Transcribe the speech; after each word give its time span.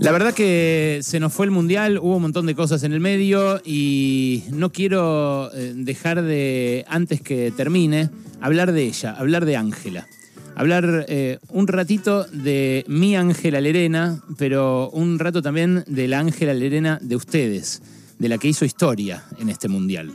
La 0.00 0.12
verdad 0.12 0.32
que 0.32 1.00
se 1.02 1.20
nos 1.20 1.30
fue 1.30 1.44
el 1.44 1.50
mundial, 1.50 1.98
hubo 1.98 2.16
un 2.16 2.22
montón 2.22 2.46
de 2.46 2.54
cosas 2.54 2.84
en 2.84 2.94
el 2.94 3.00
medio 3.00 3.60
y 3.66 4.44
no 4.50 4.72
quiero 4.72 5.52
eh, 5.52 5.74
dejar 5.76 6.22
de, 6.22 6.86
antes 6.88 7.20
que 7.20 7.52
termine, 7.54 8.08
hablar 8.40 8.72
de 8.72 8.84
ella, 8.84 9.12
hablar 9.12 9.44
de 9.44 9.56
Ángela. 9.56 10.08
Hablar 10.56 11.04
eh, 11.06 11.38
un 11.50 11.66
ratito 11.68 12.24
de 12.24 12.82
mi 12.88 13.14
Ángela 13.14 13.60
Lerena, 13.60 14.22
pero 14.38 14.88
un 14.88 15.18
rato 15.18 15.42
también 15.42 15.84
de 15.86 16.08
la 16.08 16.18
Ángela 16.18 16.54
Lerena 16.54 16.98
de 17.02 17.16
ustedes, 17.16 17.82
de 18.18 18.28
la 18.30 18.38
que 18.38 18.48
hizo 18.48 18.64
historia 18.64 19.24
en 19.38 19.50
este 19.50 19.68
mundial. 19.68 20.14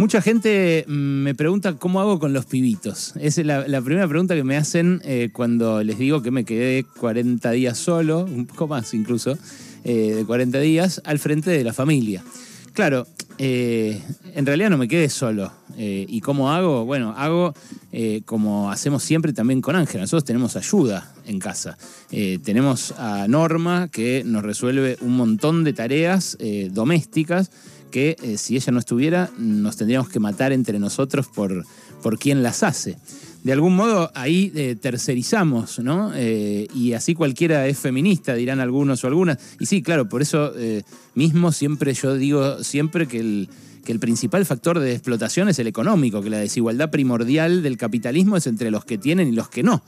Mucha 0.00 0.22
gente 0.22 0.86
mm, 0.88 0.92
me 0.92 1.34
pregunta 1.34 1.76
cómo 1.76 2.00
hago 2.00 2.18
con 2.18 2.32
los 2.32 2.46
pibitos. 2.46 3.12
Esa 3.20 3.42
es 3.42 3.46
la, 3.46 3.82
primera 3.82 4.08
pregunta 4.08 4.34
que 4.34 4.44
me 4.44 4.56
hacen 4.56 5.02
eh, 5.04 5.28
cuando 5.30 5.82
les 5.84 5.98
digo 5.98 6.22
que 6.22 6.30
me 6.30 6.46
quedé 6.46 6.84
40 6.84 7.50
días 7.50 7.76
solo, 7.76 8.24
un 8.24 8.46
poco 8.46 8.66
más 8.66 8.94
incluso, 8.94 9.36
eh, 9.84 10.14
de 10.14 10.24
40 10.24 10.58
días, 10.60 11.02
al 11.04 11.18
frente 11.18 11.50
de 11.50 11.62
la 11.62 11.74
familia. 11.74 12.24
Claro, 12.72 13.06
eh, 13.42 14.00
en 14.34 14.44
realidad 14.44 14.68
no 14.70 14.76
me 14.78 14.88
quedé 14.88 15.08
solo. 15.08 15.50
¿Y 15.82 16.20
cómo 16.20 16.50
hago? 16.52 16.84
Bueno, 16.84 17.14
hago 17.16 17.54
como 18.26 18.70
hacemos 18.70 19.02
siempre 19.02 19.32
también 19.32 19.62
con 19.62 19.76
Ángela. 19.76 20.02
Nosotros 20.02 20.24
tenemos 20.24 20.54
ayuda 20.56 21.10
en 21.24 21.38
casa. 21.38 21.78
tenemos 22.10 22.92
a 22.98 23.26
Norma 23.28 23.88
que 23.88 24.22
nos 24.26 24.42
resuelve 24.42 24.98
un 25.00 25.16
montón 25.16 25.64
de 25.64 25.72
tareas 25.72 26.36
domésticas 26.70 27.50
que 27.90 28.16
eh, 28.22 28.38
si 28.38 28.56
ella 28.56 28.72
no 28.72 28.78
estuviera 28.78 29.30
nos 29.36 29.76
tendríamos 29.76 30.08
que 30.08 30.20
matar 30.20 30.52
entre 30.52 30.78
nosotros 30.78 31.26
por, 31.28 31.64
por 32.02 32.18
quién 32.18 32.42
las 32.42 32.62
hace. 32.62 32.96
De 33.42 33.52
algún 33.52 33.74
modo 33.74 34.10
ahí 34.14 34.52
eh, 34.54 34.76
tercerizamos, 34.80 35.78
¿no? 35.78 36.12
Eh, 36.14 36.68
y 36.74 36.92
así 36.92 37.14
cualquiera 37.14 37.66
es 37.66 37.78
feminista, 37.78 38.34
dirán 38.34 38.60
algunos 38.60 39.02
o 39.02 39.06
algunas. 39.06 39.38
Y 39.58 39.66
sí, 39.66 39.82
claro, 39.82 40.08
por 40.08 40.22
eso 40.22 40.52
mismo 41.14 41.52
siempre 41.52 41.94
yo 41.94 42.14
digo 42.14 42.62
siempre 42.62 43.06
que 43.06 43.18
el 43.20 43.48
principal 43.98 44.46
factor 44.46 44.78
de 44.78 44.92
explotación 44.92 45.48
es 45.48 45.58
el 45.58 45.66
económico, 45.66 46.22
que 46.22 46.30
la 46.30 46.38
desigualdad 46.38 46.90
primordial 46.90 47.62
del 47.62 47.76
capitalismo 47.76 48.36
es 48.36 48.46
entre 48.46 48.70
los 48.70 48.84
que 48.84 48.98
tienen 48.98 49.28
y 49.28 49.32
los 49.32 49.48
que 49.48 49.62
no, 49.62 49.82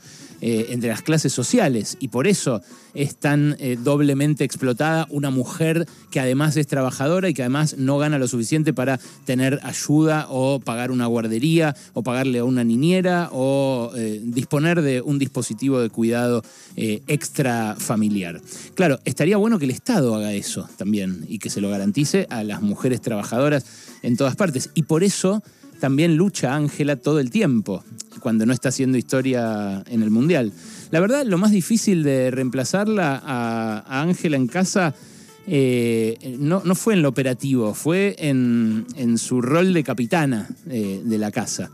eh, 0.45 0.73
entre 0.73 0.89
las 0.89 1.01
clases 1.01 1.31
sociales. 1.31 1.95
Y 2.01 2.09
por 2.09 2.27
eso 2.27 2.61
es 2.93 3.15
tan 3.15 3.55
eh, 3.59 3.77
doblemente 3.81 4.43
explotada 4.43 5.07
una 5.09 5.29
mujer 5.29 5.87
que 6.11 6.19
además 6.19 6.57
es 6.57 6.67
trabajadora 6.67 7.29
y 7.29 7.33
que 7.33 7.43
además 7.43 7.77
no 7.77 7.97
gana 7.97 8.19
lo 8.19 8.27
suficiente 8.27 8.73
para 8.73 8.99
tener 9.23 9.61
ayuda 9.63 10.27
o 10.29 10.59
pagar 10.59 10.91
una 10.91 11.05
guardería 11.05 11.77
o 11.93 12.03
pagarle 12.03 12.39
a 12.39 12.43
una 12.43 12.65
niñera 12.65 13.29
o 13.31 13.93
eh, 13.95 14.19
disponer 14.21 14.81
de 14.81 14.99
un 14.99 15.17
dispositivo 15.17 15.79
de 15.79 15.89
cuidado 15.89 16.43
extra 16.75 17.77
familiar. 17.77 18.41
Claro, 18.73 18.99
estaría 19.05 19.37
bueno 19.37 19.59
que 19.59 19.65
el 19.65 19.71
Estado 19.71 20.13
haga 20.13 20.33
eso 20.33 20.67
también 20.75 21.25
y 21.29 21.39
que 21.39 21.49
se 21.49 21.61
lo 21.61 21.69
garantice 21.69 22.27
a 22.29 22.43
las 22.43 22.61
mujeres 22.61 22.99
trabajadoras 22.99 23.65
en 24.01 24.17
todas 24.17 24.35
partes. 24.35 24.71
Y 24.73 24.83
por 24.83 25.05
eso 25.05 25.41
también 25.79 26.15
lucha 26.15 26.55
Ángela 26.55 26.95
todo 26.95 27.19
el 27.19 27.29
tiempo, 27.29 27.83
cuando 28.23 28.45
no 28.45 28.53
está 28.53 28.69
haciendo 28.69 28.97
historia 28.97 29.83
en 29.87 30.01
el 30.01 30.09
Mundial. 30.09 30.53
La 30.91 31.01
verdad, 31.01 31.25
lo 31.25 31.37
más 31.37 31.51
difícil 31.51 32.03
de 32.03 32.31
reemplazarla 32.31 33.21
a 33.23 34.01
Ángela 34.01 34.37
en 34.37 34.47
casa 34.47 34.95
eh, 35.45 36.37
no, 36.39 36.61
fue 36.73 36.93
en 36.93 37.01
lo 37.01 37.09
operativo, 37.09 37.73
fue 37.73 38.15
en, 38.17 38.85
su 39.17 39.41
rol 39.41 39.73
de 39.73 39.83
capitana 39.83 40.47
eh, 40.69 41.01
de 41.03 41.17
la 41.17 41.31
casa. 41.31 41.69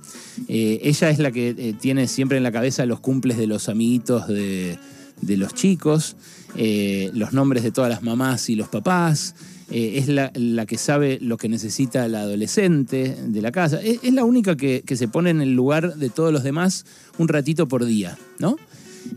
Eh, 0.48 0.80
ella 0.84 1.12
es 1.12 1.20
la 1.20 1.32
que 1.32 1.76
tiene 1.80 2.08
siempre 2.08 2.38
en 2.38 2.44
la 2.44 2.52
cabeza 2.52 2.86
los 2.88 3.00
cumples 3.00 3.38
de 3.38 3.46
los 3.46 3.70
amiguitos 3.70 4.28
de, 4.28 4.80
de 5.22 5.38
los 5.38 5.54
chicos, 5.54 6.16
los 6.56 7.34
nombres 7.34 7.64
de 7.64 7.72
todas 7.72 7.90
las 7.90 8.04
mamás 8.04 8.50
y 8.50 8.56
los 8.56 8.68
papás. 8.68 9.36
Eh, 9.72 10.00
es 10.00 10.08
la, 10.08 10.66
que 10.66 10.78
sabe 10.80 11.20
lo 11.22 11.38
que 11.38 11.48
necesita 11.48 12.08
la 12.08 12.22
adolescente 12.22 13.16
de 13.28 13.42
la 13.42 13.52
casa. 13.52 13.80
Es, 13.82 14.02
la 14.14 14.24
única 14.24 14.58
que, 14.58 14.84
se 14.96 15.08
pone 15.08 15.30
en 15.30 15.42
el 15.42 15.54
lugar 15.54 15.96
de 15.96 16.10
todos 16.10 16.34
los 16.34 16.44
demás 16.44 16.86
un 17.20 17.28
ratito 17.28 17.68
por 17.68 17.86
día, 17.86 18.18
¿no? 18.40 18.58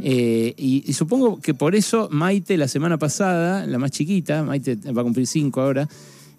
Eh, 0.02 0.54
y, 0.58 0.92
supongo 0.92 1.40
que 1.40 1.54
por 1.54 1.74
eso 1.74 2.08
Maite 2.10 2.58
la 2.58 2.68
semana 2.68 2.98
pasada, 2.98 3.66
la 3.66 3.78
más 3.78 3.92
chiquita, 3.92 4.42
Maite 4.42 4.76
va 4.92 5.00
a 5.00 5.04
cumplir 5.04 5.26
cinco 5.26 5.62
ahora, 5.62 5.88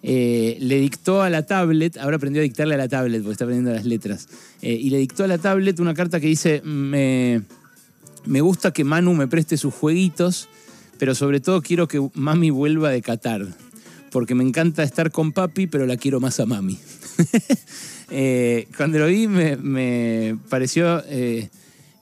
eh, 0.04 0.58
le 0.60 0.78
dictó 0.78 1.22
a 1.22 1.30
la 1.30 1.44
tablet, 1.44 1.96
ahora 1.98 2.16
aprendió 2.16 2.40
a 2.40 2.44
dictarle 2.44 2.74
a 2.74 2.78
la 2.78 2.88
tablet 2.88 3.20
porque 3.20 3.32
está 3.32 3.44
aprendiendo 3.44 3.72
las 3.72 3.84
letras, 3.84 4.28
y 4.62 4.90
le 4.90 4.98
dictó 4.98 5.24
a 5.24 5.26
la 5.26 5.38
tablet 5.38 5.80
una 5.80 5.94
carta 5.94 6.20
que 6.20 6.28
dice, 6.28 6.62
me, 6.62 7.42
me 8.24 8.40
gusta 8.40 8.72
que 8.72 8.84
Manu 8.84 9.14
me 9.14 9.28
preste 9.28 9.56
sus 9.56 9.74
jueguitos, 9.74 10.48
pero 10.98 11.14
sobre 11.14 11.40
todo 11.40 11.62
quiero 11.62 11.88
que 11.88 12.08
mami 12.14 12.50
vuelva 12.50 12.90
de 12.90 13.02
Qatar 13.02 13.46
porque 14.14 14.36
me 14.36 14.44
encanta 14.44 14.84
estar 14.84 15.10
con 15.10 15.32
papi, 15.32 15.66
pero 15.66 15.86
la 15.86 15.96
quiero 15.96 16.20
más 16.20 16.38
a 16.40 16.46
mami. 16.46 16.78
Eh, 18.10 18.68
cuando 18.76 18.98
lo 18.98 19.06
vi 19.06 19.26
me, 19.26 20.36
pareció 20.50 21.02
eh, 21.08 21.48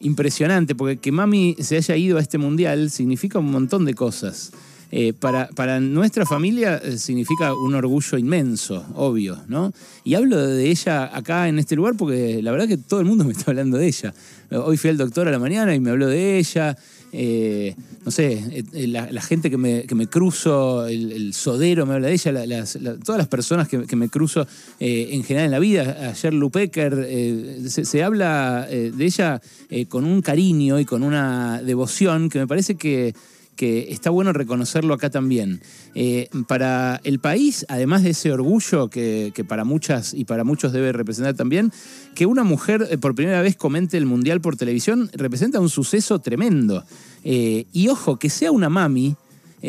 impresionante, 0.01 0.75
porque 0.75 0.99
que 0.99 1.13
mami 1.13 1.57
se 1.61 1.77
haya 1.77 1.97
ido 1.97 2.19
a 2.19 2.21
este 2.21 2.37
mundial 2.37 2.91
significa 2.91 3.39
un 3.39 3.51
montón 3.51 3.85
de 3.85 3.95
cosas. 3.95 4.51
Eh, 4.95 5.15
para, 5.15 5.49
para, 5.49 5.81
nuestra 5.81 6.27
familia 6.27 6.81
significa 6.99 7.55
un 7.55 7.75
orgullo 7.75 8.19
inmenso, 8.19 8.85
obvio, 8.95 9.39
¿no? 9.49 9.73
Y 10.05 10.15
hablo 10.15 10.47
de 10.47 10.69
ella 10.69 11.17
acá 11.17 11.49
en 11.49 11.59
este 11.59 11.75
lugar 11.77 11.95
porque 11.97 12.43
la 12.43 12.53
verdad 12.53 12.69
que 12.69 12.77
todo 12.77 13.01
el 13.01 13.07
mundo 13.07 13.25
me 13.27 13.33
está 13.33 13.53
hablando 13.53 13.79
de 13.79 13.87
ella. 13.87 14.13
Hoy 14.51 14.77
fui 14.77 14.91
al 14.91 14.99
doctor 14.99 15.27
a 15.29 15.31
la 15.31 15.39
mañana 15.39 15.75
y 15.75 15.81
me 15.81 15.91
habló 15.91 16.09
de 16.09 16.39
ella. 16.39 16.77
Eh, 17.15 17.75
no 18.07 18.11
sé, 18.11 18.65
eh, 18.73 18.87
la, 18.87 19.21
gente 19.21 19.51
que 19.51 19.59
me, 19.59 20.07
cruzo, 20.09 20.87
el, 20.87 21.35
sodero 21.35 21.85
me 21.85 21.95
habla 21.95 22.09
de 22.09 22.15
ella, 22.15 22.65
todas 23.05 23.19
las 23.19 23.29
personas 23.29 23.69
que, 23.69 23.97
me 23.97 24.09
cruzo 24.09 24.47
eh, 24.81 25.11
en 25.13 25.23
general 25.23 25.47
en 25.47 25.51
la 25.51 25.59
vida, 25.59 26.11
ayer 26.11 26.33
Lupecker, 26.33 27.69
se, 27.69 28.03
habla 28.03 28.67
de 28.67 29.05
ella 29.05 29.43
con 29.89 30.05
un 30.07 30.23
cariño 30.23 30.81
y 30.81 30.87
con 30.87 31.03
una 31.03 31.63
devoción 31.63 32.31
que 32.31 32.39
me 32.39 32.47
parece 32.47 32.77
que 32.77 33.15
que 33.57 33.93
está 33.93 34.11
bueno 34.11 34.33
reconocerlo 34.33 34.95
acá 34.95 35.11
también. 35.11 35.61
Eh, 35.95 36.29
para 36.49 37.01
el 37.05 37.19
país, 37.19 37.67
además 37.69 38.03
de 38.03 38.11
ese 38.11 38.33
orgullo 38.33 38.89
que, 38.89 39.33
para 39.47 39.65
muchas 39.65 40.15
y 40.15 40.25
para 40.25 40.45
muchos 40.45 40.73
debe 40.73 40.93
representar 40.93 41.35
también, 41.35 41.73
que 42.15 42.27
una 42.27 42.45
mujer 42.45 42.87
eh, 42.91 42.99
por 42.99 43.15
primera 43.15 43.43
vez 43.43 43.57
comente 43.57 43.97
el 43.99 44.07
Mundial 44.07 44.41
por 44.41 44.57
televisión 44.57 45.11
representa 45.13 45.61
un 45.61 45.69
suceso 45.69 46.19
tremendo. 46.19 46.85
Eh, 47.25 47.67
y 47.73 47.89
ojo, 47.89 48.19
que 48.19 48.31
sea 48.31 48.51
una 48.51 48.69
mami, 48.69 49.17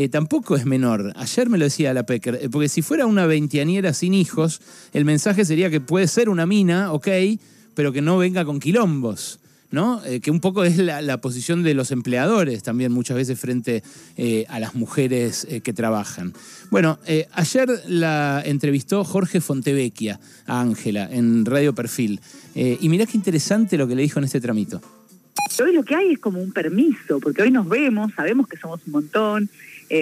tampoco 0.10 0.56
es 0.56 0.66
menor. 0.66 1.14
Ayer 1.16 1.50
me 1.52 1.60
lo 1.60 1.66
decía 1.66 1.94
la 1.94 2.04
Pecker, 2.04 2.50
porque 2.50 2.68
si 2.68 2.82
fuera 2.82 3.06
una 3.06 3.28
veintianiera 3.28 3.94
sin 3.94 4.16
hijos, 4.16 4.60
el 4.92 5.06
mensaje 5.06 5.46
sería 5.46 5.70
que 5.70 5.82
puede 5.82 6.08
ser 6.08 6.30
una 6.30 6.48
mina, 6.48 6.92
ok, 6.92 7.08
pero 7.76 7.92
que 7.92 8.02
no 8.02 8.18
venga 8.18 8.44
con 8.44 8.60
quilombos. 8.60 9.40
Eh, 10.06 10.20
que 10.20 10.30
un 10.30 10.40
poco 10.40 10.64
es 10.64 10.78
la, 10.78 11.18
posición 11.18 11.64
de 11.64 11.74
los 11.74 11.90
empleadores 11.90 12.62
también 12.62 12.92
muchas 12.92 13.18
veces 13.18 13.40
frente 13.40 13.82
eh, 14.18 14.46
a 14.48 14.60
las 14.60 14.76
mujeres 14.76 15.48
eh, 15.50 15.62
que 15.62 15.74
trabajan. 15.74 16.34
Bueno, 16.70 17.00
ayer 17.32 17.70
la 17.88 18.44
entrevistó 18.46 19.04
Jorge 19.04 19.42
Fontevecchia 19.42 20.20
a 20.46 20.62
Ángela 20.62 21.10
en 21.12 21.46
Radio 21.46 21.74
Perfil. 21.74 22.20
y 22.56 22.88
mirá 22.90 23.08
qué 23.08 23.18
interesante 23.18 23.78
lo 23.78 23.88
que 23.88 23.96
le 23.96 24.04
dijo 24.04 24.20
en 24.20 24.26
este 24.26 24.40
tramito. 24.40 24.80
Hoy 25.64 25.74
lo 25.74 25.84
que 25.84 25.96
hay 25.96 26.14
es 26.14 26.20
como 26.20 26.40
un 26.40 26.52
permiso, 26.52 27.20
porque 27.20 27.42
hoy 27.42 27.52
nos 27.52 27.68
vemos, 27.68 28.12
sabemos 28.16 28.48
que 28.48 28.58
somos 28.58 28.82
un 28.86 28.94
montón, 28.94 29.50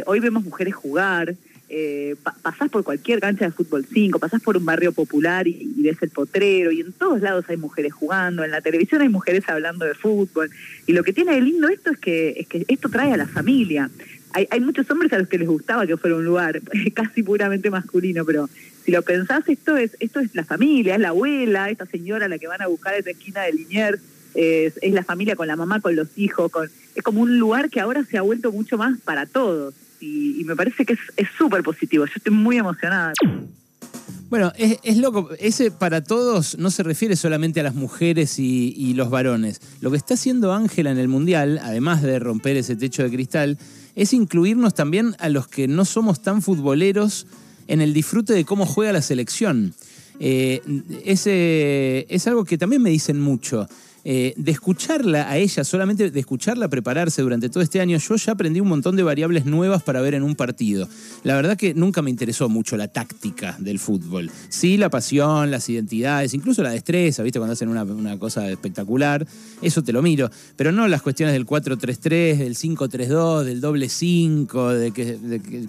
hoy 0.06 0.20
vemos 0.20 0.44
mujeres 0.44 0.76
jugar, 0.76 1.36
eh, 1.74 2.18
pasás 2.42 2.70
por 2.70 2.84
cualquier 2.84 3.22
cancha 3.22 3.46
de 3.46 3.52
fútbol 3.52 3.86
5, 3.86 4.20
pasás 4.20 4.42
por 4.42 4.58
un 4.58 4.66
barrio 4.66 4.92
popular 4.92 5.48
y, 5.48 5.74
ves 5.78 5.98
el 6.02 6.10
potrero, 6.10 6.70
y 6.70 6.82
en 6.82 6.92
todos 6.92 7.22
lados 7.22 7.46
hay 7.48 7.56
mujeres 7.56 7.94
jugando, 7.94 8.44
en 8.44 8.52
la 8.52 8.60
televisión 8.60 9.02
hay 9.02 9.08
mujeres 9.08 9.48
hablando 9.48 9.86
de 9.86 9.94
fútbol, 9.94 10.52
y 10.86 10.92
lo 10.92 11.02
que 11.04 11.14
tiene 11.14 11.34
de 11.34 11.40
lindo 11.40 11.70
esto 11.70 11.92
es 11.92 11.98
que, 11.98 12.32
es 12.32 12.48
que 12.48 12.66
esto 12.68 12.90
trae 12.90 13.14
a 13.14 13.18
la 13.18 13.26
familia. 13.26 13.90
Hay, 14.34 14.48
hay 14.52 14.60
muchos 14.60 14.92
hombres 14.92 15.14
a 15.14 15.18
los 15.18 15.30
que 15.30 15.38
les 15.38 15.48
gustaba 15.48 15.88
que 15.88 15.96
fuera 15.96 16.18
un 16.18 16.26
lugar 16.26 16.62
casi 16.94 17.24
puramente 17.24 17.70
masculino, 17.70 18.26
pero 18.26 18.50
si 18.84 18.92
lo 18.92 19.02
pensás, 19.02 19.48
esto 19.48 19.78
es, 19.78 19.96
esto 20.02 20.20
es 20.20 20.36
la 20.36 20.44
familia, 20.44 20.96
es 20.96 21.02
la 21.02 21.10
abuela, 21.10 21.70
esta 21.70 21.86
señora 21.86 22.26
a 22.26 22.30
la 22.30 22.38
que 22.38 22.48
van 22.48 22.62
a 22.62 22.68
buscar 22.68 22.96
en 22.96 23.06
la 23.06 23.12
esquina 23.12 23.44
de 23.44 23.54
Liniers, 23.54 24.02
es, 24.36 24.74
es, 24.82 24.94
la 24.94 25.04
familia 25.04 25.36
con 25.36 25.48
la 25.48 25.56
mamá, 25.56 25.80
con 25.80 25.96
los 25.96 26.08
hijos, 26.18 26.52
es 26.96 27.04
como 27.04 27.22
un 27.22 27.40
lugar 27.40 27.70
que 27.70 27.80
ahora 27.80 28.04
se 28.04 28.18
ha 28.18 28.22
vuelto 28.22 28.52
mucho 28.52 28.78
más 28.78 29.00
para 29.02 29.26
todos 29.26 29.74
y, 30.02 30.44
me 30.46 30.56
parece 30.56 30.86
que 30.86 30.94
es 30.94 31.28
súper 31.38 31.64
positivo. 31.64 32.06
Yo 32.06 32.14
estoy 32.16 32.34
muy 32.34 32.58
emocionada. 32.58 33.14
Bueno, 34.30 34.52
es, 34.58 34.98
loco, 34.98 35.30
ese 35.40 35.72
para 35.72 36.02
todos 36.02 36.58
no 36.58 36.72
se 36.72 36.84
refiere 36.84 37.16
solamente 37.16 37.60
a 37.60 37.64
las 37.64 37.76
mujeres 37.76 38.40
y, 38.40 38.94
los 38.94 39.10
varones. 39.10 39.60
Lo 39.82 39.92
que 39.92 39.98
está 39.98 40.14
haciendo 40.14 40.54
Ángela 40.54 40.92
en 40.92 40.98
el 40.98 41.08
Mundial, 41.08 41.60
además 41.62 42.02
de 42.02 42.18
romper 42.20 42.58
ese 42.58 42.76
techo 42.76 43.04
de 43.04 43.12
cristal, 43.12 43.58
es 43.96 44.14
incluirnos 44.14 44.74
también 44.74 45.16
a 45.20 45.30
los 45.30 45.48
que 45.48 45.68
no 45.68 45.86
somos 45.86 46.22
tan 46.22 46.42
futboleros 46.42 47.28
en 47.68 47.82
el 47.82 47.94
disfrute 47.94 48.34
de 48.34 48.46
cómo 48.46 48.66
juega 48.66 48.94
la 48.94 49.02
selección. 49.02 49.74
Eh, 50.20 50.62
ese, 51.04 52.06
es 52.10 52.28
algo 52.28 52.46
que 52.46 52.58
también 52.58 52.82
me 52.82 52.90
dicen 52.90 53.20
mucho. 53.20 53.68
Eh, 54.04 54.34
de 54.36 54.52
escucharla 54.52 55.30
a 55.30 55.38
ella, 55.38 55.64
solamente 55.64 56.10
de 56.10 56.20
escucharla 56.20 56.68
prepararse 56.70 57.22
durante 57.22 57.50
todo 57.50 57.62
este 57.62 57.82
año, 57.82 57.98
yo 57.98 58.16
ya 58.16 58.32
aprendí 58.32 58.60
un 58.60 58.68
montón 58.68 58.96
de 58.96 59.04
variables 59.04 59.46
nuevas 59.46 59.84
para 59.84 60.02
ver 60.02 60.16
en 60.16 60.24
un 60.24 60.36
partido. 60.36 60.88
La 61.24 61.36
verdad 61.36 61.56
que 61.58 61.74
nunca 61.74 62.02
me 62.02 62.10
interesó 62.10 62.50
mucho 62.50 62.78
la 62.78 62.88
táctica 62.88 63.56
del 63.60 63.78
fútbol. 63.80 64.32
Sí, 64.50 64.78
la 64.78 64.90
pasión, 64.90 65.52
las 65.52 65.70
identidades, 65.70 66.34
incluso 66.34 66.64
la 66.64 66.72
destreza, 66.72 67.24
¿viste? 67.24 67.40
Cuando 67.40 67.54
hacen 67.54 67.70
una, 67.70 68.18
cosa 68.18 68.50
espectacular, 68.50 69.28
eso 69.62 69.84
te 69.84 69.94
lo 69.94 70.02
miro. 70.02 70.30
Pero 70.56 70.72
no 70.72 70.88
las 70.88 71.02
cuestiones 71.02 71.34
del 71.34 71.46
4-3-3, 71.46 72.38
del 72.38 72.56
5-3-2, 72.56 73.44
del 73.44 73.62
doble 73.62 73.90
5, 73.90 74.70
de, 74.70 74.92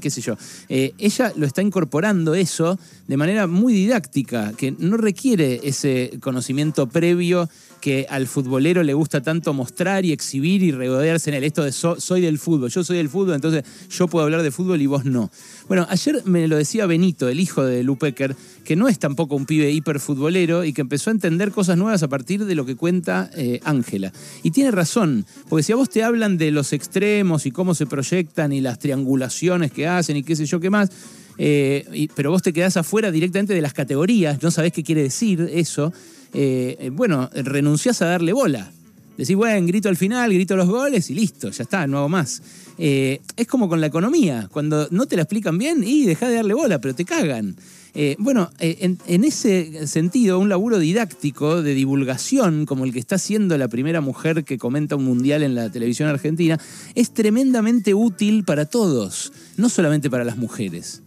qué 0.01 0.11
sé 0.11 0.21
yo. 0.21 0.37
Eh, 0.69 0.95
ella 0.99 1.33
lo 1.37 1.47
está 1.47 1.63
incorporando 1.63 2.35
eso 2.35 2.79
de 3.07 3.17
manera 3.17 3.47
muy 3.47 3.73
didáctica, 3.73 4.53
que 4.57 4.73
no 4.79 4.97
requiere 4.97 5.61
ese 5.65 6.19
conocimiento 6.21 6.87
previo 6.89 7.49
que 7.83 8.07
al 8.23 8.29
futbolero 8.29 8.83
le 8.83 8.95
gusta 8.95 9.21
tanto 9.21 9.53
mostrar 9.53 10.05
y 10.05 10.13
exhibir 10.13 10.63
y 10.63 10.71
regodearse 10.71 11.31
en 11.31 11.37
el 11.37 11.45
esto 11.45 11.65
de 11.65 11.73
soy 11.73 12.21
del 12.21 12.39
fútbol, 12.39 12.71
yo 12.71 12.85
soy 12.85 12.97
del 12.97 13.09
fútbol, 13.09 13.35
entonces 13.35 13.65
yo 13.91 14.07
puedo 14.07 14.25
hablar 14.25 14.43
de 14.43 14.51
fútbol 14.51 14.81
y 14.81 14.87
vos 14.87 15.05
no. 15.05 15.31
Bueno, 15.69 15.87
ayer 15.91 16.23
me 16.25 16.47
lo 16.47 16.57
decía 16.57 16.87
Benito, 16.87 17.29
el 17.29 17.41
hijo 17.41 17.65
de 17.65 17.83
Lupecker, 17.83 18.37
que 18.65 18.77
no 18.77 18.89
es 18.89 18.99
tampoco 18.99 19.35
un 19.35 19.45
pibe 19.45 19.71
hiperfutbolero 19.71 20.65
y 20.65 20.73
que 20.73 20.83
empezó 20.83 21.11
a 21.11 21.13
entender 21.13 21.51
cosas 21.51 21.77
nuevas 21.77 22.03
a 22.03 22.09
partir 22.09 22.45
de 22.45 22.55
lo 22.55 22.65
que 22.65 22.77
cuenta 22.77 23.29
eh, 23.37 23.61
Ángela. 23.65 24.13
y 24.43 24.53
tiene 24.53 24.71
razón, 24.71 25.27
porque 25.49 25.65
si 25.65 25.73
a 25.73 25.77
vos 25.77 25.91
te 25.91 26.05
hablan 26.05 26.39
de 26.39 26.53
los 26.53 26.73
extremos 26.73 27.45
y 27.45 27.51
cómo 27.51 27.75
se 27.75 27.87
proyectan 27.87 28.53
y 28.53 28.61
las 28.61 28.79
triangulaciones 28.79 29.73
que 29.73 29.89
hacen 29.89 30.17
y 30.17 30.23
qué 30.23 30.37
sé 30.37 30.47
yo 30.47 30.61
qué 30.61 30.71
más, 30.71 30.91
eh, 31.39 32.09
pero 32.15 32.31
vos 32.31 32.43
te 32.43 32.53
quedás 32.53 32.77
afuera 32.77 33.11
directamente 33.11 33.55
de 33.55 33.63
las 33.63 33.73
categorías, 33.73 34.41
no 34.43 34.51
sabés 34.51 34.73
qué 34.73 34.85
quiere 34.85 35.03
decir 35.03 35.51
eso, 35.53 35.93
eh, 36.33 36.91
bueno, 36.93 37.31
renunciás 37.35 38.03
a 38.03 38.07
darle 38.07 38.33
bola. 38.33 38.73
Decís, 39.17 39.37
bueno, 39.37 39.67
grito 39.67 39.89
al 39.89 39.97
final, 39.97 40.33
grito 40.33 40.57
los 40.57 40.69
goles 40.69 41.11
y 41.11 41.15
listo, 41.15 41.51
ya 41.51 41.63
está, 41.63 41.87
no 41.87 41.99
hago 41.99 42.09
más. 42.09 42.43
Eh, 42.79 43.21
es 43.37 43.47
como 43.47 43.69
con 43.69 43.81
la 43.81 43.87
economía, 43.87 44.49
cuando 44.51 44.89
no 44.91 45.07
te 45.07 45.17
la 45.17 45.23
explican 45.23 45.59
bien 45.59 45.85
y 45.85 46.07
dejá 46.07 46.29
de 46.29 46.37
darle 46.37 46.55
bola, 46.55 46.81
pero 46.81 46.95
te 46.95 47.05
cagan. 47.05 47.57
Eh, 47.95 48.17
bueno, 48.19 48.51
en, 48.59 48.99
en, 49.07 49.25
ese 49.25 49.87
sentido, 49.87 50.39
un 50.39 50.49
laburo 50.49 50.79
didáctico 50.79 51.61
de 51.61 51.75
divulgación, 51.75 52.65
como 52.65 52.87
el 52.87 52.93
que 52.93 52.99
está 52.99 53.17
haciendo 53.17 53.59
la 53.59 53.69
primera 53.69 54.01
mujer 54.01 54.45
que 54.45 54.57
comenta 54.57 54.97
un 54.97 55.05
mundial 55.05 55.43
en 55.43 55.55
la 55.55 55.69
televisión 55.69 56.09
argentina, 56.09 56.59
es 56.95 57.13
tremendamente 57.13 57.93
útil 57.93 58.45
para 58.45 58.65
todos, 58.65 59.35
no 59.59 59.69
solamente 59.69 60.09
para 60.09 60.25
las 60.25 60.39
mujeres. 60.39 61.03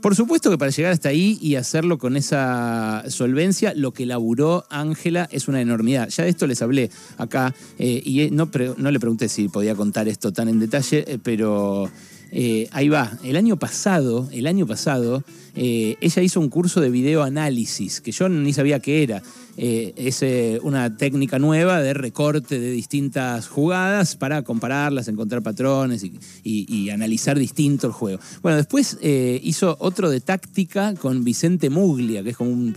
Por 0.00 0.14
supuesto 0.14 0.50
que 0.50 0.58
para 0.58 0.70
llegar 0.70 0.92
hasta 0.92 1.08
ahí 1.08 1.38
y 1.42 1.56
hacerlo 1.56 1.98
con 1.98 2.16
esa 2.16 3.02
solvencia, 3.08 3.74
lo 3.74 3.92
que 3.92 4.06
laburó 4.06 4.64
Ángela 4.70 5.28
es 5.32 5.48
una 5.48 5.60
enormidad. 5.60 6.08
Ya 6.08 6.22
de 6.22 6.30
esto 6.30 6.46
les 6.46 6.62
hablé 6.62 6.90
acá 7.16 7.52
eh, 7.78 8.00
y 8.04 8.30
no, 8.30 8.48
no, 8.76 8.90
le 8.92 9.00
pregunté 9.00 9.28
si 9.28 9.48
podía 9.48 9.74
contar 9.74 10.06
esto 10.06 10.32
tan 10.32 10.48
en 10.48 10.60
detalle, 10.60 11.04
eh, 11.06 11.18
pero 11.20 11.90
eh, 12.30 12.68
ahí 12.70 12.88
va. 12.88 13.18
El 13.24 13.36
año 13.36 13.58
pasado, 13.58 14.28
el 14.30 14.46
año 14.46 14.66
pasado, 14.66 15.24
ella 15.56 16.22
hizo 16.22 16.38
un 16.38 16.48
curso 16.48 16.80
de 16.80 16.90
videoanálisis 16.90 18.00
que 18.00 18.12
yo 18.12 18.28
ni 18.28 18.52
sabía 18.52 18.78
qué 18.78 19.02
era. 19.02 19.20
Eh, 19.60 19.92
es 19.96 20.22
eh, 20.22 20.60
una 20.62 20.96
técnica 20.96 21.40
nueva 21.40 21.82
de 21.82 21.92
recorte 21.92 22.60
de 22.60 22.70
distintas 22.70 23.48
jugadas 23.48 24.14
para 24.14 24.42
compararlas, 24.42 25.08
encontrar 25.08 25.42
patrones 25.42 26.04
y, 26.44 26.90
analizar 26.90 27.38
distinto 27.38 27.88
el 27.88 27.92
juego. 27.92 28.20
Bueno, 28.40 28.56
después 28.56 28.98
eh, 29.02 29.40
hizo 29.42 29.76
otro 29.80 30.10
de 30.10 30.20
táctica 30.20 30.94
con 30.94 31.24
Vicente 31.24 31.70
Muglia, 31.70 32.22
que 32.22 32.30
es 32.30 32.36
como 32.36 32.50
un 32.50 32.74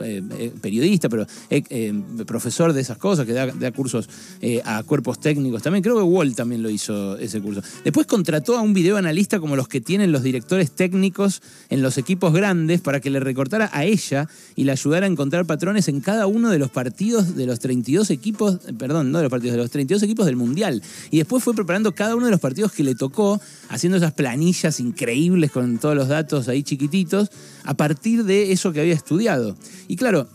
periodista, 0.59 1.07
pero 1.07 1.25
profesor 2.25 2.73
de 2.73 2.81
esas 2.81 2.97
cosas, 2.97 3.25
que 3.25 3.33
da, 3.33 3.71
cursos 3.71 4.09
a 4.65 4.83
cuerpos 4.83 5.19
técnicos 5.19 5.61
también. 5.61 5.83
Creo 5.83 5.95
que 5.97 6.03
Walt 6.03 6.35
también 6.35 6.63
lo 6.63 6.69
hizo 6.69 7.17
ese 7.17 7.39
curso. 7.41 7.61
Después 7.83 8.07
contrató 8.07 8.57
a 8.57 8.61
un 8.61 8.73
videoanalista 8.73 9.39
como 9.39 9.55
los 9.55 9.67
que 9.67 9.81
tienen 9.81 10.11
los 10.11 10.23
directores 10.23 10.71
técnicos 10.71 11.41
en 11.69 11.81
los 11.81 11.97
equipos 11.97 12.33
grandes 12.33 12.81
para 12.81 12.99
que 12.99 13.09
le 13.09 13.19
recortara 13.19 13.69
a 13.71 13.85
ella 13.85 14.27
y 14.55 14.65
le 14.65 14.73
ayudara 14.73 15.05
a 15.05 15.09
encontrar 15.09 15.45
patrones 15.45 15.87
en 15.87 16.01
cada 16.01 16.27
uno 16.27 16.49
de 16.49 16.59
los 16.59 16.70
partidos 16.71 17.35
de 17.35 17.45
los 17.45 17.59
32 17.59 18.09
equipos, 18.09 18.59
perdón, 18.77 19.11
no 19.11 19.19
de 19.19 19.23
los 19.25 19.31
partidos, 19.31 19.55
de 19.55 19.61
los 19.61 19.71
32 19.71 20.03
equipos 20.03 20.25
del 20.25 20.35
Mundial. 20.35 20.81
Y 21.11 21.17
después 21.17 21.43
fue 21.43 21.53
preparando 21.53 21.93
cada 21.93 22.15
uno 22.15 22.25
de 22.25 22.31
los 22.31 22.39
partidos 22.39 22.71
que 22.71 22.83
le 22.83 22.95
tocó, 22.95 23.39
haciendo 23.69 23.97
esas 23.97 24.13
planillas 24.13 24.79
increíbles 24.79 25.51
con 25.51 25.77
todos 25.77 25.95
los 25.95 26.07
datos 26.07 26.47
ahí 26.47 26.63
chiquititos, 26.63 27.29
a 27.63 27.75
partir 27.75 28.23
de 28.23 28.51
eso 28.51 28.73
que 28.73 28.81
había 28.81 28.93
estudiado. 28.93 29.55
Y 29.87 29.95
claro, 29.95 30.27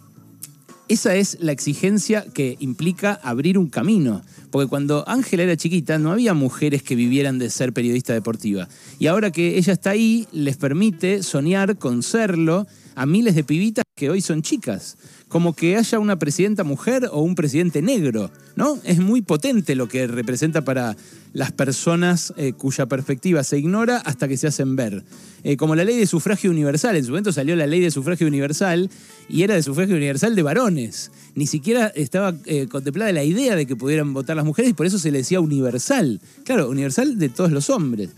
esa 0.88 1.16
es 1.16 1.38
la 1.40 1.50
exigencia 1.50 2.24
que 2.32 2.56
implica 2.60 3.18
abrir 3.22 3.58
un 3.58 3.68
camino. 3.68 4.22
Porque 4.50 4.68
cuando 4.68 5.06
Ángela 5.08 5.42
era 5.42 5.56
chiquita 5.56 5.98
no 5.98 6.12
había 6.12 6.32
mujeres 6.32 6.82
que 6.82 6.94
vivieran 6.94 7.38
de 7.38 7.50
ser 7.50 7.72
periodista 7.72 8.12
deportiva. 8.12 8.68
Y 9.00 9.08
ahora 9.08 9.32
que 9.32 9.58
ella 9.58 9.72
está 9.72 9.90
ahí, 9.90 10.28
les 10.30 10.56
permite 10.56 11.24
soñar 11.24 11.76
con 11.76 12.04
serlo 12.04 12.66
a 12.94 13.04
miles 13.04 13.34
de 13.34 13.42
pibitas 13.42 13.85
que 13.96 14.10
hoy 14.10 14.20
son 14.20 14.42
chicas 14.42 14.98
como 15.28 15.54
que 15.54 15.76
haya 15.76 15.98
una 15.98 16.18
presidenta 16.18 16.64
mujer 16.64 17.08
o 17.10 17.22
un 17.22 17.34
presidente 17.34 17.80
negro, 17.80 18.30
¿no? 18.54 18.78
Es 18.84 18.98
muy 18.98 19.22
potente 19.22 19.74
lo 19.74 19.88
que 19.88 20.06
representa 20.06 20.62
para 20.62 20.96
las 21.32 21.50
personas 21.50 22.34
eh, 22.36 22.52
cuya 22.52 22.86
perspectiva 22.86 23.42
se 23.42 23.58
ignora 23.58 23.96
hasta 23.96 24.28
que 24.28 24.36
se 24.36 24.46
hacen 24.46 24.76
ver. 24.76 25.02
Eh, 25.44 25.56
como 25.56 25.74
la 25.74 25.84
ley 25.84 25.96
de 25.96 26.06
sufragio 26.06 26.50
universal, 26.50 26.94
en 26.94 27.04
su 27.04 27.10
momento 27.10 27.32
salió 27.32 27.56
la 27.56 27.66
ley 27.66 27.80
de 27.80 27.90
sufragio 27.90 28.26
universal 28.26 28.90
y 29.30 29.42
era 29.42 29.54
de 29.54 29.62
sufragio 29.62 29.96
universal 29.96 30.36
de 30.36 30.42
varones. 30.42 31.10
Ni 31.34 31.46
siquiera 31.46 31.86
estaba 31.88 32.34
eh, 32.44 32.68
contemplada 32.68 33.12
la 33.12 33.24
idea 33.24 33.56
de 33.56 33.66
que 33.66 33.76
pudieran 33.76 34.12
votar 34.12 34.36
las 34.36 34.44
mujeres 34.44 34.72
y 34.72 34.74
por 34.74 34.84
eso 34.84 34.98
se 34.98 35.10
le 35.10 35.18
decía 35.18 35.40
universal. 35.40 36.20
Claro, 36.44 36.68
universal 36.68 37.18
de 37.18 37.30
todos 37.30 37.50
los 37.50 37.70
hombres. 37.70 38.10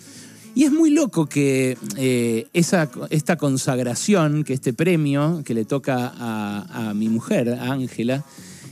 Y 0.55 0.65
es 0.65 0.73
muy 0.73 0.91
loco 0.91 1.27
que 1.27 1.77
eh, 1.97 2.47
esa, 2.53 2.91
esta 3.11 3.37
consagración, 3.37 4.45
que 4.45 4.55
este 4.55 4.73
premio 4.73 5.43
que 5.45 5.55
le 5.55 5.65
toca 5.65 6.13
a, 6.17 6.93
mi 6.95 7.09
mujer, 7.09 7.51
a 7.51 7.73
Ángela, 7.73 8.25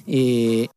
eh, 0.07 0.69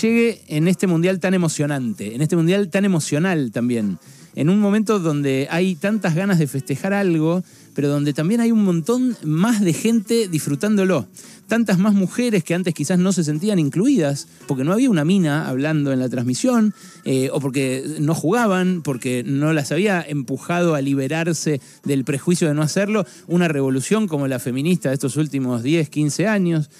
llegue 0.00 0.42
en 0.48 0.68
este 0.68 0.86
mundial 0.86 1.20
tan 1.20 1.34
emocionante, 1.34 2.14
en 2.14 2.22
este 2.22 2.36
mundial 2.36 2.70
tan 2.70 2.84
emocional 2.84 3.50
también, 3.52 3.98
en 4.34 4.48
un 4.48 4.60
momento 4.60 4.98
donde 4.98 5.48
hay 5.50 5.74
tantas 5.74 6.14
ganas 6.14 6.38
de 6.38 6.46
festejar 6.46 6.92
algo, 6.92 7.42
pero 7.74 7.88
donde 7.88 8.12
también 8.12 8.40
hay 8.40 8.52
un 8.52 8.64
montón 8.64 9.16
más 9.24 9.60
de 9.60 9.72
gente 9.72 10.28
disfrutándolo. 10.28 11.06
Tantas 11.48 11.78
más 11.78 11.94
mujeres 11.94 12.44
que 12.44 12.54
antes 12.54 12.74
quizás 12.74 12.98
no 12.98 13.12
se 13.12 13.24
sentían 13.24 13.58
incluidas, 13.58 14.28
porque 14.46 14.62
no 14.62 14.72
había 14.72 14.88
una 14.88 15.04
mina 15.04 15.48
hablando 15.48 15.92
en 15.92 15.98
la 15.98 16.08
transmisión, 16.08 16.74
eh, 17.04 17.28
o 17.32 17.40
porque 17.40 17.84
no 18.00 18.14
jugaban, 18.14 18.82
porque 18.82 19.24
no 19.26 19.52
las 19.52 19.72
había 19.72 20.00
empujado 20.02 20.74
a 20.74 20.80
liberarse 20.80 21.60
del 21.84 22.04
prejuicio 22.04 22.46
de 22.46 22.54
no 22.54 22.62
hacerlo, 22.62 23.04
una 23.26 23.48
revolución 23.48 24.06
como 24.06 24.28
la 24.28 24.38
feminista 24.38 24.90
de 24.90 24.94
estos 24.94 25.16
últimos 25.16 25.62
10, 25.62 25.88
15 25.88 26.28
años. 26.28 26.70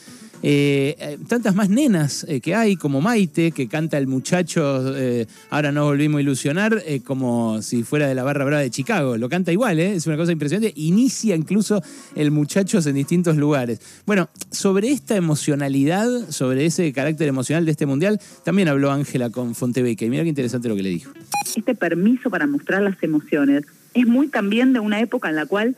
Eh, 0.43 0.97
eh, 0.99 1.19
tantas 1.29 1.55
más 1.55 1.69
nenas 1.69 2.25
eh, 2.27 2.41
que 2.41 2.55
hay, 2.55 2.77
como 2.77 3.03
Maite, 3.03 3.53
que 3.53 3.69
canta 3.69 3.99
el 3.99 4.07
muchacho, 4.07 4.95
ahora 5.51 5.73
nos 5.73 5.85
volvimos 5.85 6.19
a 6.19 6.23
ilusionar, 6.23 6.83
como 7.05 7.61
si 7.63 7.83
fuera 7.83 8.09
de 8.09 8.15
la 8.15 8.23
barra 8.23 8.45
brava 8.45 8.63
de 8.63 8.71
Chicago. 8.71 9.17
Lo 9.17 9.29
canta 9.29 9.53
igual, 9.53 9.79
es 9.79 10.07
una 10.07 10.17
cosa 10.17 10.33
impresionante. 10.33 10.73
Inicia 10.81 11.37
incluso 11.37 11.83
el 12.15 12.31
muchachos 12.31 12.87
en 12.87 12.95
distintos 12.95 13.37
lugares. 13.37 13.81
Bueno, 14.07 14.31
sobre 14.51 14.91
esta 14.91 15.17
emocionalidad, 15.17 16.09
sobre 16.31 16.67
ese 16.67 16.93
carácter 16.93 17.29
emocional 17.29 17.65
de 17.65 17.73
este 17.73 17.87
mundial, 17.87 18.21
también 18.45 18.69
habló 18.69 18.91
Ángela 18.91 19.31
con 19.31 19.55
Fontebeque. 19.55 20.07
Y 20.07 20.11
mira 20.11 20.23
qué 20.23 20.31
interesante 20.31 20.69
lo 20.69 20.77
que 20.77 20.83
le 20.83 20.91
dijo. 20.91 21.13
Este 21.55 21.75
permiso 21.75 22.31
para 22.31 22.47
mostrar 22.47 22.83
las 22.83 23.03
emociones 23.03 23.65
es 23.95 24.07
muy 24.07 24.29
también 24.29 24.73
de 24.73 24.81
una 24.81 25.01
época 25.01 25.29
en 25.29 25.37
la 25.37 25.47
cual 25.47 25.77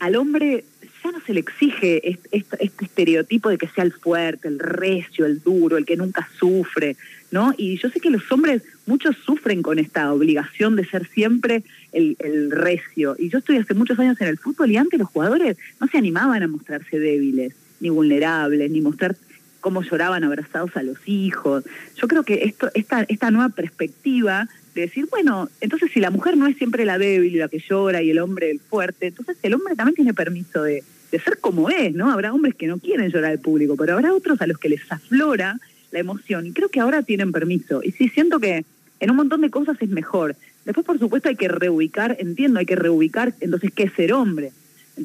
al 0.00 0.16
hombre 0.16 0.64
ya 1.02 1.10
no 1.10 1.20
se 1.20 1.34
le 1.34 1.40
exige 1.40 2.18
este, 2.32 2.70
estereotipo 2.80 3.48
de 3.48 3.58
que 3.58 3.68
sea 3.68 3.84
el 3.84 3.92
fuerte, 3.92 4.48
el 4.48 4.58
recio, 4.58 5.26
el 5.26 5.42
duro, 5.42 5.76
el 5.76 5.84
que 5.84 5.96
nunca 5.96 6.28
sufre, 6.38 6.96
¿no? 7.30 7.54
Y 7.56 7.76
yo 7.78 7.88
sé 7.90 8.00
que 8.00 8.10
los 8.10 8.30
hombres, 8.30 8.62
muchos 8.86 9.16
sufren 9.16 9.62
con 9.62 9.78
esta 9.78 10.12
obligación 10.12 10.76
de 10.76 10.84
ser 10.84 11.06
siempre 11.08 11.62
el, 11.92 12.16
el 12.18 12.50
recio. 12.50 13.16
Y 13.18 13.28
yo 13.28 13.38
estoy 13.38 13.56
hace 13.56 13.74
muchos 13.74 13.98
años 13.98 14.20
en 14.20 14.28
el 14.28 14.38
fútbol 14.38 14.70
y 14.70 14.76
antes 14.76 14.98
los 14.98 15.08
jugadores 15.08 15.56
no 15.80 15.86
se 15.86 15.98
animaban 15.98 16.42
a 16.42 16.48
mostrarse 16.48 16.98
débiles, 16.98 17.54
ni 17.80 17.88
vulnerables, 17.88 18.70
ni 18.70 18.80
mostrar 18.80 19.16
cómo 19.60 19.82
lloraban 19.82 20.24
abrazados 20.24 20.76
a 20.76 20.82
los 20.82 20.98
hijos. 21.06 21.64
Yo 21.96 22.08
creo 22.08 22.24
que 22.24 22.44
esto, 22.44 22.70
esta, 22.74 23.02
esta 23.08 23.30
nueva 23.30 23.50
perspectiva 23.50 24.48
de 24.74 24.82
decir, 24.82 25.06
bueno, 25.10 25.48
entonces 25.60 25.90
si 25.92 26.00
la 26.00 26.10
mujer 26.10 26.36
no 26.36 26.46
es 26.46 26.56
siempre 26.56 26.84
la 26.84 26.98
débil 26.98 27.34
y 27.34 27.38
la 27.38 27.48
que 27.48 27.58
llora 27.58 28.02
y 28.02 28.10
el 28.10 28.18
hombre 28.18 28.50
el 28.50 28.60
fuerte, 28.60 29.08
entonces 29.08 29.36
el 29.42 29.54
hombre 29.54 29.74
también 29.74 29.94
tiene 29.94 30.14
permiso 30.14 30.62
de, 30.62 30.84
de 31.10 31.20
ser 31.20 31.38
como 31.38 31.70
es, 31.70 31.94
¿no? 31.94 32.10
Habrá 32.10 32.32
hombres 32.32 32.54
que 32.54 32.66
no 32.66 32.78
quieren 32.78 33.10
llorar 33.10 33.32
al 33.32 33.40
público, 33.40 33.76
pero 33.76 33.94
habrá 33.94 34.14
otros 34.14 34.40
a 34.40 34.46
los 34.46 34.58
que 34.58 34.68
les 34.68 34.80
aflora 34.90 35.58
la 35.90 35.98
emoción 35.98 36.46
y 36.46 36.52
creo 36.52 36.68
que 36.68 36.80
ahora 36.80 37.02
tienen 37.02 37.32
permiso. 37.32 37.80
Y 37.82 37.92
sí, 37.92 38.08
siento 38.08 38.38
que 38.38 38.64
en 39.00 39.10
un 39.10 39.16
montón 39.16 39.40
de 39.40 39.50
cosas 39.50 39.76
es 39.80 39.88
mejor. 39.88 40.36
Después, 40.64 40.86
por 40.86 40.98
supuesto, 40.98 41.28
hay 41.28 41.36
que 41.36 41.48
reubicar, 41.48 42.16
entiendo, 42.20 42.60
hay 42.60 42.66
que 42.66 42.76
reubicar 42.76 43.34
entonces 43.40 43.72
qué 43.74 43.84
es 43.84 43.92
ser 43.94 44.12
hombre. 44.12 44.52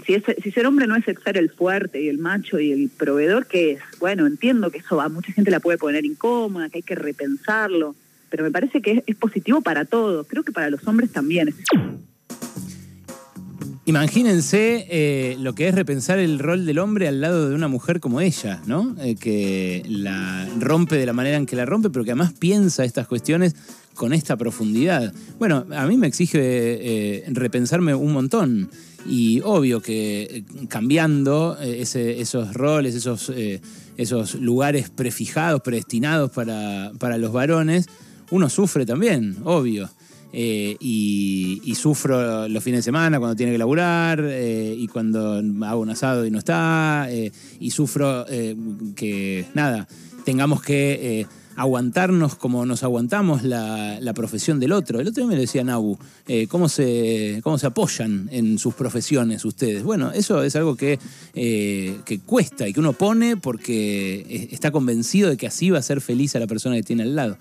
Si, 0.05 0.13
es, 0.13 0.24
si 0.43 0.51
ser 0.51 0.65
hombre 0.67 0.88
no 0.88 0.95
es 0.95 1.05
ser 1.05 1.38
el 1.38 1.50
fuerte 1.50 2.01
y 2.01 2.10
el 2.10 2.17
macho 2.17 2.60
y 2.60 2.72
el 2.72 2.89
proveedor, 2.89 3.48
¿qué 3.48 3.72
es? 3.72 3.79
Bueno, 4.00 4.27
entiendo 4.27 4.69
que 4.69 4.79
eso 4.79 5.00
a 5.00 5.07
mucha 5.07 5.31
gente 5.31 5.51
la 5.51 5.62
puede 5.62 5.77
poner 5.77 6.05
incómoda, 6.05 6.69
que 6.69 6.79
hay 6.79 6.84
que 6.84 6.95
repensarlo, 6.95 7.95
pero 8.29 8.44
me 8.44 8.51
parece 8.51 8.82
que 8.82 9.03
es, 9.05 9.15
positivo 9.15 9.62
para 9.62 9.86
todos, 9.86 10.25
creo 10.27 10.44
que 10.44 10.51
para 10.51 10.70
los 10.70 10.86
hombres 10.88 11.12
también. 11.12 11.53
Imagínense 13.88 14.88
eh, 14.89 15.38
lo 15.39 15.53
que 15.53 15.67
es 15.67 15.75
repensar 15.75 16.17
el 16.17 16.39
rol 16.39 16.65
del 16.65 16.79
hombre 16.79 17.08
al 17.08 17.22
lado 17.22 17.50
de 17.50 17.53
una 17.53 17.67
mujer 17.67 18.00
como 18.00 18.20
ella, 18.20 18.60
¿no? 18.65 18.96
Eh, 19.00 19.15
que 19.15 19.84
la 19.88 20.50
rompe 20.60 20.96
de 20.96 21.05
la 21.05 21.13
manera 21.13 21.38
en 21.38 21.46
que 21.46 21.55
la 21.55 21.67
rompe, 21.67 21.91
pero 21.91 22.03
que 22.03 22.10
además 22.10 22.34
piensa 22.34 22.84
estas 22.84 23.08
cuestiones 23.08 23.55
con 23.94 24.12
esta 24.12 24.38
profundidad. 24.38 25.13
Bueno, 25.38 25.67
a 25.75 25.86
mí 25.86 25.98
me 25.98 26.08
exige 26.08 26.39
eh, 26.41 27.24
repensarme 27.27 27.94
un 27.94 28.12
montón. 28.12 28.72
Y 29.08 29.41
obvio 29.44 29.84
que 29.84 30.46
cambiando 30.67 31.60
esos 31.62 32.55
roles, 32.55 32.96
esos, 32.96 33.32
esos 33.98 34.34
lugares 34.34 34.89
prefijados, 34.89 35.62
predestinados 35.62 36.32
para, 36.32 36.91
para 36.98 37.20
los 37.20 37.32
varones, 37.32 37.86
uno 38.32 38.50
sufre 38.50 38.86
también, 38.86 39.38
obvio. 39.44 39.89
Eh, 40.38 40.75
y, 40.82 41.74
sufro 41.75 42.50
los 42.50 42.62
fines 42.62 42.79
de 42.79 42.84
semana 42.84 43.20
cuando 43.20 43.38
tiene 43.38 43.53
que 43.53 43.58
laburar 43.58 44.22
eh, 44.22 44.75
y 44.77 44.88
cuando 44.88 45.41
hago 45.65 45.79
un 45.79 45.89
asado 45.89 46.25
y 46.25 46.32
no 46.32 46.39
está 46.39 47.08
eh, 47.10 47.32
y 47.60 47.72
sufro 47.72 48.25
que 48.96 49.46
nada 49.53 49.88
tengamos 50.25 50.62
que 50.62 51.25
aguantarnos 51.55 52.36
como 52.36 52.65
nos 52.65 52.84
aguantamos 52.84 53.44
la, 53.44 54.12
profesión 54.13 54.60
del 54.60 54.74
otro. 54.74 55.00
El 55.00 55.08
otro 55.08 55.24
día 55.25 55.36
me 55.36 55.39
decía 55.39 55.63
Nabu, 55.63 55.98
¿cómo, 56.50 56.67
se, 56.67 57.39
¿cómo 57.44 57.58
se 57.58 57.67
apoyan 57.67 58.27
en 58.32 58.58
sus 58.58 58.74
profesiones 58.74 59.46
ustedes? 59.46 59.84
Bueno, 59.84 60.12
eso 60.12 60.44
es 60.44 60.55
algo 60.58 60.75
que, 60.75 61.00
que 61.34 62.20
cuesta 62.25 62.67
y 62.67 62.74
que 62.74 62.79
uno 62.82 62.91
pone 62.91 63.38
porque 63.38 64.50
está 64.51 64.72
convencido 64.72 65.29
de 65.29 65.38
que 65.38 65.48
así 65.48 65.70
va 65.70 65.79
a 65.79 65.84
ser 65.84 66.01
feliz 66.01 66.36
a 66.36 66.39
la 66.39 66.48
persona 66.48 66.75
que 66.75 66.84
tiene 66.84 67.03
al 67.03 67.15
lado. 67.15 67.38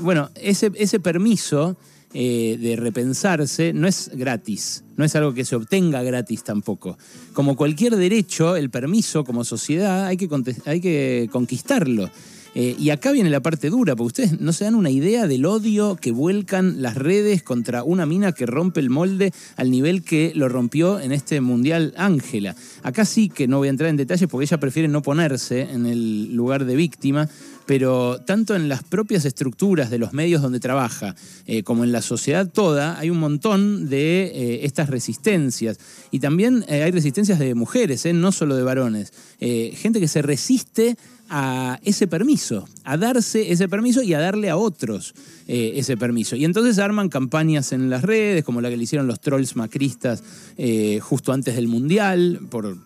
Bueno, 0.00 0.30
ese, 0.34 1.00
permiso 1.00 1.76
eh, 2.12 2.58
de 2.60 2.74
repensarse 2.74 3.72
no 3.72 3.86
es 3.86 4.10
gratis, 4.12 4.82
no 4.96 5.04
es 5.04 5.14
algo 5.14 5.32
que 5.32 5.44
se 5.44 5.54
obtenga 5.54 6.02
gratis 6.02 6.42
tampoco. 6.42 6.98
Como 7.34 7.54
cualquier 7.54 7.94
derecho, 7.94 8.56
el 8.56 8.70
permiso 8.70 9.24
como 9.24 9.44
sociedad 9.44 10.06
hay 10.06 10.16
que, 10.16 10.28
hay 10.66 10.80
que 10.80 11.28
conquistarlo. 11.30 12.10
Eh, 12.54 12.74
y 12.78 12.90
acá 12.90 13.12
viene 13.12 13.30
la 13.30 13.40
parte 13.40 13.70
dura, 13.70 13.94
porque 13.94 14.22
ustedes 14.22 14.40
no 14.40 14.52
se 14.52 14.64
dan 14.64 14.74
una 14.74 14.90
idea 14.90 15.26
del 15.28 15.46
odio 15.46 15.96
que 15.96 16.10
vuelcan 16.10 16.82
las 16.82 16.96
redes 16.96 17.42
contra 17.42 17.84
una 17.84 18.06
mina 18.06 18.32
que 18.32 18.46
rompe 18.46 18.80
el 18.80 18.90
molde 18.90 19.32
al 19.56 19.70
nivel 19.70 20.02
que 20.02 20.32
lo 20.34 20.48
rompió 20.48 20.98
en 20.98 21.12
este 21.12 21.40
Mundial 21.40 21.94
Ángela. 21.96 22.56
Acá 22.82 23.04
sí 23.04 23.28
que 23.28 23.46
no 23.46 23.58
voy 23.58 23.68
a 23.68 23.70
entrar 23.70 23.88
en 23.88 23.96
detalles 23.96 24.28
porque 24.28 24.46
ella 24.46 24.58
prefiere 24.58 24.88
no 24.88 25.02
ponerse 25.02 25.62
en 25.62 25.86
el 25.86 26.34
lugar 26.34 26.64
de 26.64 26.74
víctima, 26.74 27.28
pero 27.70 28.20
tanto 28.26 28.56
en 28.56 28.68
las 28.68 28.82
propias 28.82 29.24
estructuras 29.24 29.90
de 29.90 30.00
los 30.00 30.12
medios 30.12 30.42
donde 30.42 30.58
trabaja, 30.58 31.14
eh, 31.46 31.62
como 31.62 31.84
en 31.84 31.92
la 31.92 32.02
sociedad 32.02 32.50
toda, 32.50 32.98
hay 32.98 33.10
un 33.10 33.20
montón 33.20 33.88
de 33.88 34.22
eh, 34.24 34.60
estas 34.64 34.90
resistencias. 34.90 35.78
Y 36.10 36.18
también 36.18 36.64
hay 36.68 36.90
resistencias 36.90 37.38
de 37.38 37.54
mujeres, 37.54 38.04
no 38.12 38.32
solo 38.32 38.56
de 38.56 38.64
varones. 38.64 39.12
gente 39.38 40.00
que 40.00 40.08
se 40.08 40.20
resiste 40.20 40.96
a 41.30 41.78
ese 41.84 42.08
permiso, 42.08 42.68
a 42.82 42.96
darse 42.96 43.52
ese 43.52 43.68
permiso 43.68 44.02
y 44.02 44.12
a 44.14 44.18
darle 44.18 44.50
a 44.50 44.56
otros 44.56 45.14
eh, 45.46 45.74
ese 45.76 45.96
permiso. 45.96 46.34
Y 46.34 46.44
entonces 46.44 46.80
arman 46.80 47.08
campañas 47.08 47.72
en 47.72 47.88
las 47.88 48.02
redes, 48.02 48.44
como 48.44 48.60
la 48.60 48.68
que 48.68 48.76
le 48.76 48.82
hicieron 48.82 49.06
los 49.06 49.20
trolls 49.20 49.54
macristas 49.54 50.24
eh, 50.58 50.98
justo 51.00 51.32
antes 51.32 51.54
del 51.54 51.68
Mundial, 51.68 52.40
por 52.50 52.76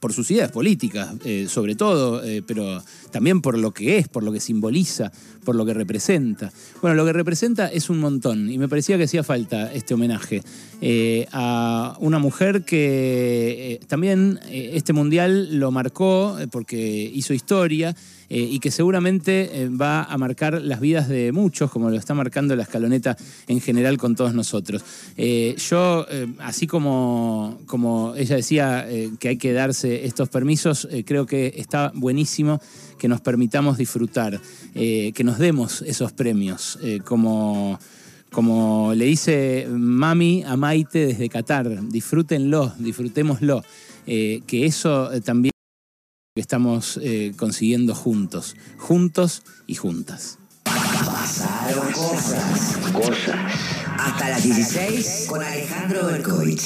por 0.00 0.12
sus 0.12 0.30
ideas 0.30 0.50
políticas, 0.50 1.14
eh, 1.24 1.46
sobre 1.48 1.74
todo, 1.74 2.22
eh, 2.24 2.42
pero 2.46 2.82
también 3.10 3.40
por 3.40 3.58
lo 3.58 3.72
que 3.72 3.98
es, 3.98 4.08
por 4.08 4.22
lo 4.22 4.32
que 4.32 4.40
simboliza, 4.40 5.10
por 5.44 5.56
lo 5.56 5.64
que 5.64 5.74
representa. 5.74 6.52
Bueno, 6.80 6.96
lo 6.96 7.04
que 7.04 7.12
representa 7.12 7.68
es 7.68 7.90
un 7.90 7.98
montón 7.98 8.50
y 8.50 8.58
me 8.58 8.68
parecía 8.68 8.96
que 8.96 9.04
hacía 9.04 9.24
falta 9.24 9.72
este 9.72 9.94
homenaje 9.94 10.42
eh, 10.80 11.26
a 11.32 11.96
una 12.00 12.18
mujer 12.18 12.64
que 12.64 13.80
también 13.88 14.38
este 14.50 14.92
mundial 14.92 15.58
lo 15.58 15.70
marcó 15.70 16.36
porque 16.50 17.10
hizo 17.14 17.32
historia 17.34 17.94
eh, 18.30 18.40
y 18.40 18.60
que 18.60 18.70
seguramente 18.70 19.62
eh, 19.62 19.68
va 19.70 20.02
a 20.02 20.18
marcar 20.18 20.60
las 20.60 20.80
vidas 20.80 21.08
de 21.08 21.32
muchos, 21.32 21.70
como 21.70 21.88
lo 21.88 21.96
está 21.96 22.12
marcando 22.12 22.54
la 22.56 22.64
escaloneta 22.64 23.16
en 23.46 23.60
general 23.60 23.96
con 23.96 24.14
todos 24.16 24.34
nosotros. 24.34 24.84
Eh, 25.16 25.56
yo, 25.56 26.06
así 26.40 26.66
como, 26.66 27.58
como 27.66 28.14
ella 28.16 28.36
decía 28.36 28.86
que 29.18 29.28
hay 29.28 29.36
que 29.38 29.52
darse 29.52 30.04
estos 30.04 30.28
permisos, 30.28 30.88
creo 31.04 31.26
que 31.26 31.54
está 31.56 31.92
buenísimo 31.94 32.60
que 32.98 33.08
nos 33.08 33.20
permitamos 33.20 33.78
disfrutar, 33.78 34.40
que 34.74 35.22
nos 35.24 35.38
demos 35.38 35.82
esos 35.82 36.12
premios, 36.12 36.78
como 37.04 37.78
como 38.30 38.92
le 38.94 39.06
dice 39.06 39.66
Mami 39.70 40.44
a 40.44 40.56
Maite 40.56 41.06
desde 41.06 41.30
Qatar, 41.30 41.88
disfrútenlo, 41.88 42.72
disfrutémoslo, 42.78 43.64
que 44.04 44.66
eso 44.66 45.10
también 45.24 45.52
que 46.38 46.42
estamos 46.42 47.00
eh, 47.02 47.32
consiguiendo 47.36 47.96
juntos, 47.96 48.54
juntos 48.76 49.42
y 49.66 49.74
juntas. 49.74 50.38
Pasaron 50.62 51.90
cosas, 51.90 52.76
cosas. 52.92 53.36
Hasta 53.98 54.28
las 54.28 54.44
16 54.44 55.26
con 55.28 55.42
Alejandro 55.42 56.06
Berkovich. 56.06 56.62